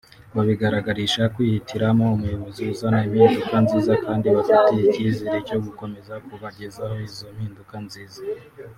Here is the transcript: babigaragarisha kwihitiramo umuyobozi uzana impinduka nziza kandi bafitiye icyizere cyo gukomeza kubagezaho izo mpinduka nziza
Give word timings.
babigaragarisha 0.35 1.23
kwihitiramo 1.33 2.05
umuyobozi 2.17 2.63
uzana 2.73 2.99
impinduka 3.07 3.55
nziza 3.65 3.93
kandi 4.05 4.25
bafitiye 4.35 4.81
icyizere 4.89 5.37
cyo 5.47 5.57
gukomeza 5.65 6.13
kubagezaho 6.27 6.95
izo 7.07 7.27
mpinduka 7.35 7.75
nziza 7.85 8.21